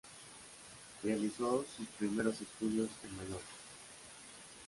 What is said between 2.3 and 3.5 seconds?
estudios en Mallorca.